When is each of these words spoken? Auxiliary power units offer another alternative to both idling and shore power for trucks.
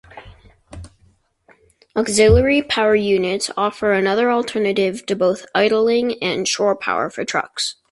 Auxiliary 1.95 2.63
power 2.63 2.95
units 2.95 3.51
offer 3.55 3.91
another 3.91 4.31
alternative 4.31 5.05
to 5.05 5.15
both 5.15 5.45
idling 5.53 6.17
and 6.23 6.47
shore 6.47 6.75
power 6.75 7.07
for 7.11 7.23
trucks. 7.23 7.75